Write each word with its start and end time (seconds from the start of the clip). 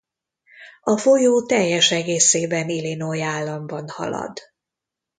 A 0.81 0.97
folyó 0.97 1.45
teljes 1.45 1.91
egészében 1.91 2.69
Illinois 2.69 3.21
államban 3.21 3.89
halad. 3.89 4.39